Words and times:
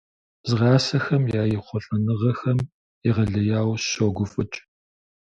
Згъасэхэм 0.49 1.23
я 1.41 1.43
ехъулӀэныгъэхэм 1.57 2.59
егъэлеяуэ 3.07 3.75
сыщогуфӀыкӀ. 3.81 4.57